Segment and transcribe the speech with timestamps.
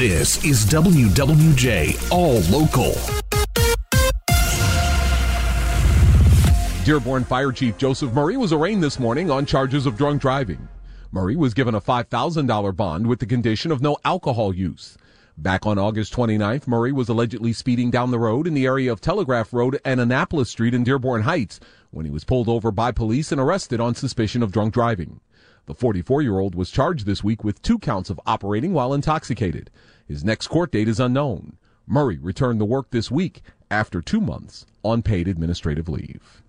[0.00, 2.94] This is WWJ All Local.
[6.86, 10.66] Dearborn Fire Chief Joseph Murray was arraigned this morning on charges of drunk driving.
[11.12, 14.96] Murray was given a $5,000 bond with the condition of no alcohol use.
[15.36, 19.02] Back on August 29th, Murray was allegedly speeding down the road in the area of
[19.02, 21.60] Telegraph Road and Annapolis Street in Dearborn Heights
[21.90, 25.20] when he was pulled over by police and arrested on suspicion of drunk driving.
[25.66, 29.70] The 44 year old was charged this week with two counts of operating while intoxicated.
[30.06, 31.56] His next court date is unknown.
[31.86, 36.42] Murray returned to work this week after two months on paid administrative leave.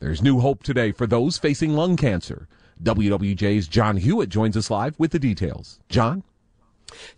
[0.00, 2.48] There's new hope today for those facing lung cancer.
[2.82, 5.78] WWJ's Jon Hewett joins us live with the details.
[5.88, 6.24] Jon?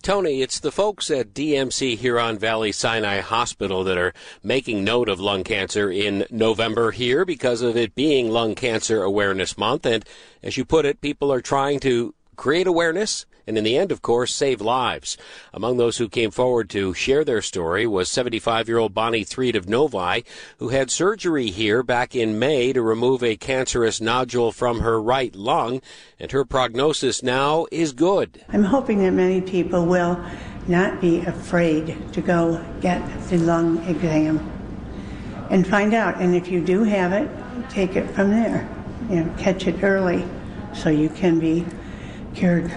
[0.02, 5.20] Tony, it's the folks at DMC Huron Valley Sinai Hospital that are making note of
[5.20, 9.86] lung cancer in November here because of it being Lung Cancer Awareness Month.
[9.86, 10.04] And
[10.42, 14.02] as you put it, people are trying to create awareness and in the end, of
[14.02, 15.16] course, save lives.
[15.52, 19.56] Among those who came forward to share their story was 75 year old Bonnie Threed
[19.56, 20.24] of Novi,
[20.58, 25.34] who had surgery here back in May to remove a cancerous nodule from her right
[25.34, 25.80] lung,
[26.18, 28.44] and her prognosis now is good.
[28.48, 30.24] I'm hoping that many people will
[30.66, 34.50] not be afraid to go get the lung exam
[35.50, 36.20] and find out.
[36.20, 37.28] And if you do have it,
[37.68, 38.68] take it from there.
[39.10, 40.24] You know, catch it early
[40.72, 41.66] so you can be
[42.34, 42.74] cured.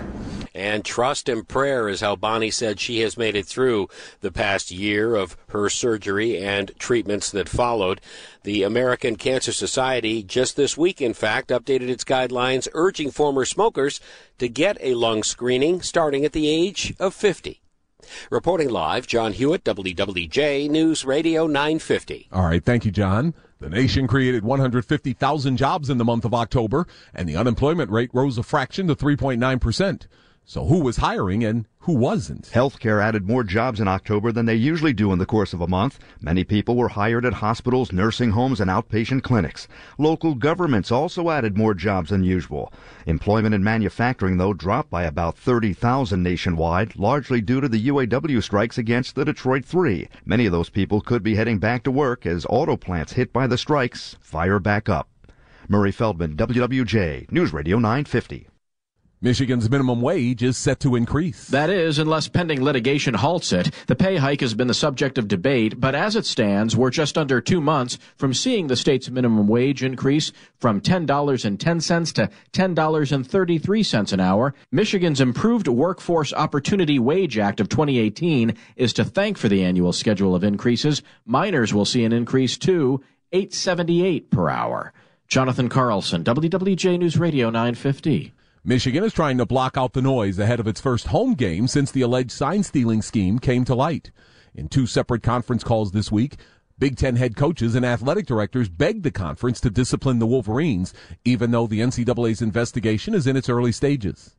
[0.57, 3.89] And trust and prayer is how Bonnie said she has made it through
[4.21, 8.01] the past year of her surgery and treatments that followed.
[8.41, 13.99] The American Cancer Society just this week, in fact, updated its guidelines urging former smokers
[14.39, 17.61] to get a lung screening starting at the age of 50.
[18.31, 22.29] Reporting live, Jon Hewett, WWJ News Radio 950.
[22.31, 23.35] All right, thank you, Jon.
[23.59, 28.39] The nation created 150,000 jobs in the month of October, and the unemployment rate rose
[28.39, 30.07] a fraction to 3.9 percent.
[30.49, 32.49] So who was hiring and who wasn't?
[32.53, 35.67] Healthcare added more jobs in October than they usually do in the course of a
[35.67, 35.99] month.
[36.21, 39.67] Many people were hired at hospitals, nursing homes, and outpatient clinics.
[39.97, 42.71] Local governments also added more jobs than usual.
[43.05, 48.77] Employment in manufacturing, though, dropped by about 30,000 nationwide, largely due to the UAW strikes
[48.77, 50.07] against the Detroit Three.
[50.25, 53.47] Many of those people could be heading back to work as auto plants hit by
[53.47, 55.09] the strikes fire back up.
[55.67, 58.47] Murray Feldman, WWJ, News Radio 950.
[59.19, 61.47] Michigan's minimum wage is set to increase.
[61.47, 63.73] That is, unless pending litigation halts it.
[63.87, 67.17] The pay hike has been the subject of debate, but as it stands, we're just
[67.17, 74.19] under two months from seeing the state's minimum wage increase from $10.10 to $10.33 an
[74.19, 74.53] hour.
[74.71, 80.35] Michigan's Improved Workforce Opportunity Wage Act of 2018 is to thank for the annual schedule
[80.35, 81.01] of increases.
[81.25, 83.01] Minors will see an increase to
[83.31, 84.93] 878 per hour.
[85.27, 88.33] Jonathan Carlson, WWJ News Radio 950.
[88.67, 91.89] Michigan is trying to block out the noise ahead of its first home game since
[91.89, 94.11] the alleged sign stealing scheme came to light.
[94.53, 96.35] In two separate conference calls this week,
[96.77, 101.51] Big Ten head coaches and athletic directors begged the conference to discipline the Wolverines, even
[101.51, 104.35] though the NCAA's investigation is in its early stages.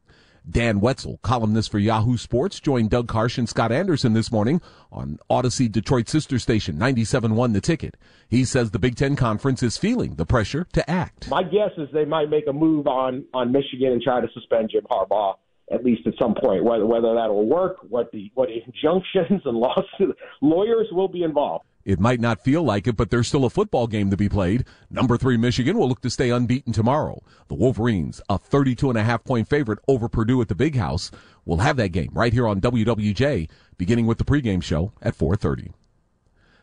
[0.51, 4.61] Dan Wetzel, columnist for Yahoo Sports, joined Doug Karsch and Scott Anderson this morning
[4.91, 7.97] on Audacy Detroit sister station 97.1 The Ticket.
[8.29, 11.29] He says the Big Ten Conference is feeling the pressure to act.
[11.29, 14.71] My guess is they might make a move on, on Michigan and try to suspend
[14.71, 15.35] Jim Harbaugh
[15.71, 16.65] at least at some point.
[16.65, 21.65] Whether whether that will work, what the what injunctions and lawsuits, lawyers will be involved.
[21.89, 24.67] It might not feel like it, but there's still a football game to be played.
[24.91, 27.23] Number three Michigan will look to stay unbeaten tomorrow.
[27.47, 31.11] The Wolverines, a 32 and a half point favorite over Purdue at the Big House,
[31.47, 33.49] will have that game right here on WWJ,
[33.79, 35.73] beginning with the pregame show at 4:30.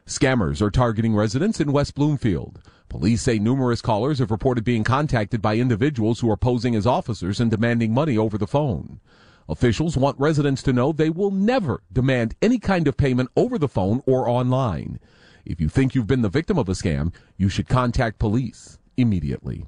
[0.05, 2.61] Scammers are targeting residents in West Bloomfield.
[2.87, 7.39] Police say numerous callers have reported being contacted by individuals who are posing as officers
[7.39, 8.99] and demanding money over the phone.
[9.47, 13.67] Officials want residents to know they will never demand any kind of payment over the
[13.67, 14.99] phone or online.
[15.45, 19.65] If you think you've been the victim of a scam, you should contact police immediately.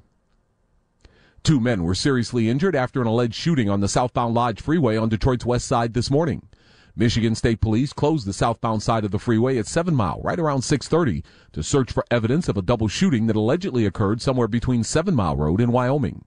[1.44, 5.08] Two men were seriously injured after an alleged shooting on the southbound Lodge Freeway on
[5.08, 6.48] Detroit's west side this morning.
[6.96, 10.62] Michigan State Police closed the southbound side of the freeway at 7 Mile right around
[10.62, 11.22] 6:30
[11.52, 15.36] to search for evidence of a double shooting that allegedly occurred somewhere between 7 Mile
[15.36, 16.24] Road and Wyoming.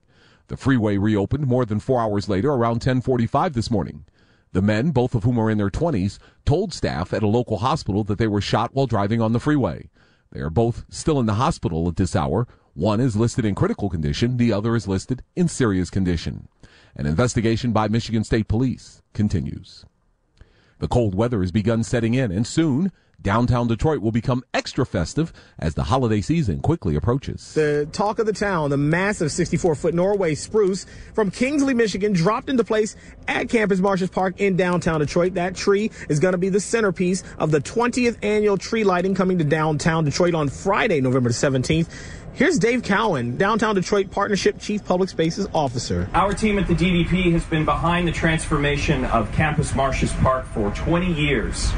[0.51, 4.03] The freeway reopened more than 4 hours later around 10:45 this morning.
[4.51, 8.03] The men, both of whom are in their 20s, told staff at a local hospital
[8.03, 9.89] that they were shot while driving on the freeway.
[10.29, 12.49] They are both still in the hospital at this hour.
[12.73, 16.49] One is listed in critical condition, the other is listed in serious condition.
[16.97, 19.85] An investigation by Michigan State Police continues.
[20.79, 22.91] The cold weather has begun setting in, and soon
[23.21, 27.53] downtown Detroit will become extra festive as the holiday season quickly approaches.
[27.53, 32.49] The talk of the town, the massive 64 foot Norway spruce from Kingsley, Michigan, dropped
[32.49, 32.95] into place
[33.27, 35.35] at Campus Martius Park in downtown Detroit.
[35.35, 39.37] That tree is going to be the centerpiece of the 20th annual tree lighting coming
[39.37, 41.87] to downtown Detroit on Friday, November 17th.
[42.33, 46.09] Here's Dave Cowan, Downtown Detroit Partnership Chief Public Spaces Officer.
[46.13, 50.71] Our team at the DDP has been behind the transformation of Campus Martius Park for
[50.71, 51.69] 20 years.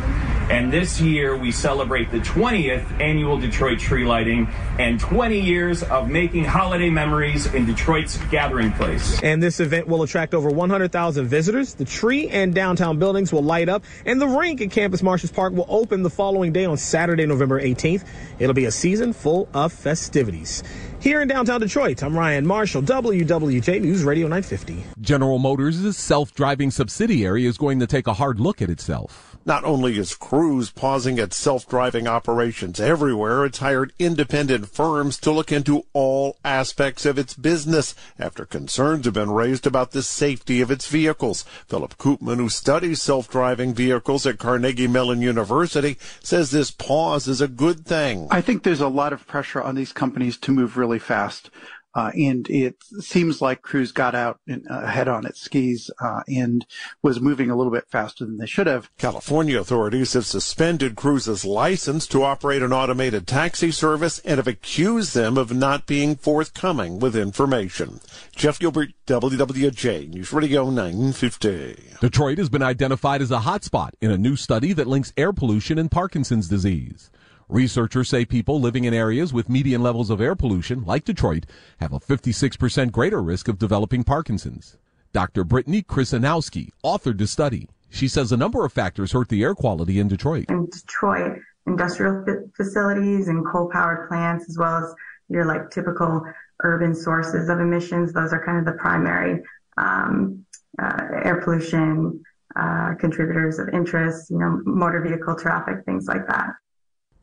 [0.51, 4.47] And this year we celebrate the 20th annual Detroit tree lighting
[4.79, 9.21] and 20 years of making holiday memories in Detroit's gathering place.
[9.21, 11.73] And this event will attract over 100,000 visitors.
[11.73, 15.53] The tree and downtown buildings will light up, and the rink at Campus Martius Park
[15.53, 18.05] will open the following day on Saturday, November 18th.
[18.39, 20.63] It'll be a season full of festivities.
[21.03, 24.85] Here in downtown Detroit, I'm Ryan Marshall, WWJ News Radio 950.
[25.01, 29.37] General Motors' self driving subsidiary is going to take a hard look at itself.
[29.45, 35.51] Not only is Cruise pausing its self-driving operations everywhere, it's hired independent firms to look
[35.51, 40.69] into all aspects of its business after concerns have been raised about the safety of
[40.69, 41.43] its vehicles.
[41.67, 47.47] Philip Koopman, who studies self-driving vehicles at Carnegie Mellon University, says this pause is a
[47.47, 48.27] good thing.
[48.29, 51.49] I think there's a lot of pressure on these companies to move really fast.
[51.95, 56.21] Uh, and it seems like Cruise got out in, uh, ahead on its skis uh,
[56.27, 56.65] and
[57.01, 58.89] was moving a little bit faster than they should have.
[58.97, 65.13] California authorities have suspended Cruise's license to operate an automated taxi service and have accused
[65.13, 67.99] them of not being forthcoming with information.
[68.35, 71.97] Jeff Gilbert, WWJ News Radio 950.
[72.01, 75.77] Detroit has been identified as a hotspot in a new study that links air pollution
[75.77, 77.11] and Parkinson's disease.
[77.49, 81.45] Researchers say people living in areas with median levels of air pollution, like Detroit,
[81.79, 84.77] have a 56% greater risk of developing Parkinson's.
[85.11, 85.43] Dr.
[85.43, 87.69] Brittany Krzyzanowski authored the study.
[87.89, 90.45] She says a number of factors hurt the air quality in Detroit.
[90.49, 92.25] In Detroit, industrial
[92.55, 94.95] facilities and coal-powered plants, as well as
[95.29, 96.23] your like typical
[96.63, 99.43] urban sources of emissions, those are kind of the primary
[99.77, 100.45] um,
[100.81, 102.23] uh, air pollution
[102.55, 104.31] uh, contributors of interest.
[104.31, 106.49] You know, motor vehicle traffic, things like that.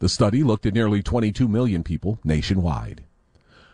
[0.00, 3.04] The study looked at nearly 22 million people nationwide.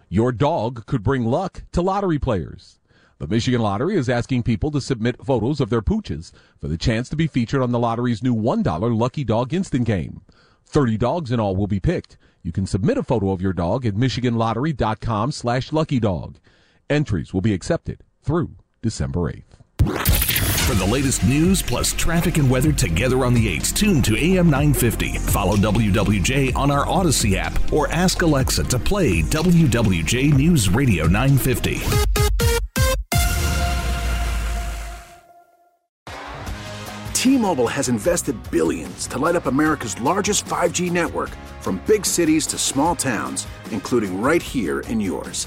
[0.09, 2.81] Your dog could bring luck to lottery players.
[3.19, 7.09] The Michigan Lottery is asking people to submit photos of their pooches for the chance
[7.11, 10.21] to be featured on the lottery's new $1 Lucky Dog instant game.
[10.65, 12.17] 30 dogs in all will be picked.
[12.43, 16.37] You can submit a photo of your dog at michiganlottery.com slash luckydog.
[16.91, 19.66] Entries will be accepted through December 8th.
[20.67, 24.51] For the latest news plus traffic and weather together on the 8s, tune to AM
[24.51, 25.17] 950.
[25.19, 31.81] Follow WWJ on our Audacy app or ask Alexa to play WWJ News Radio 950.
[37.13, 42.59] T-Mobile has invested billions to light up America's largest 5G network from big cities to
[42.59, 45.47] small towns, including right here in yours.